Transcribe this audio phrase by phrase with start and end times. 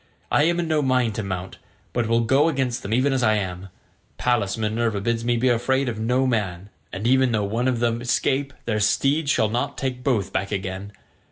[0.31, 1.59] I am in no mind to mount,
[1.93, 3.69] but will go against them even as I am;
[4.17, 8.01] Pallas Minerva bids me be afraid of no man, and even though one of them
[8.01, 10.91] escape, their steeds shall not take both back again.